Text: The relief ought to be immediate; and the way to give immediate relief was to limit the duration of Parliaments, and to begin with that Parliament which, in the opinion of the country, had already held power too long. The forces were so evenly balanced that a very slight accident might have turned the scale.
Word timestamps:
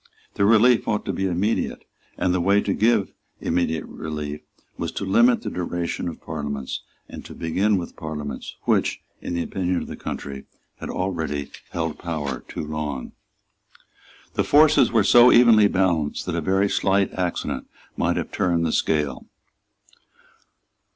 The 0.33 0.45
relief 0.45 0.87
ought 0.87 1.05
to 1.05 1.13
be 1.13 1.27
immediate; 1.27 1.85
and 2.17 2.33
the 2.33 2.41
way 2.41 2.59
to 2.61 2.73
give 2.73 3.13
immediate 3.39 3.85
relief 3.85 4.41
was 4.75 4.91
to 4.93 5.05
limit 5.05 5.43
the 5.43 5.51
duration 5.51 6.09
of 6.09 6.19
Parliaments, 6.19 6.81
and 7.07 7.23
to 7.23 7.35
begin 7.35 7.77
with 7.77 7.89
that 7.89 7.97
Parliament 7.97 8.43
which, 8.63 8.99
in 9.21 9.35
the 9.35 9.43
opinion 9.43 9.75
of 9.77 9.85
the 9.87 9.95
country, 9.95 10.45
had 10.79 10.89
already 10.89 11.51
held 11.69 11.99
power 11.99 12.43
too 12.47 12.65
long. 12.65 13.11
The 14.33 14.43
forces 14.43 14.91
were 14.91 15.03
so 15.03 15.31
evenly 15.31 15.67
balanced 15.67 16.25
that 16.25 16.35
a 16.35 16.41
very 16.41 16.67
slight 16.67 17.13
accident 17.13 17.67
might 17.95 18.17
have 18.17 18.31
turned 18.31 18.65
the 18.65 18.71
scale. 18.71 19.27